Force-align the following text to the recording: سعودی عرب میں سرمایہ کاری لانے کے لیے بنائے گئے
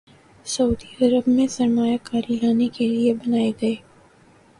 سعودی 0.45 1.05
عرب 1.05 1.27
میں 1.27 1.45
سرمایہ 1.47 1.97
کاری 2.03 2.37
لانے 2.41 2.67
کے 2.73 2.87
لیے 2.87 3.13
بنائے 3.15 3.51
گئے 3.61 3.75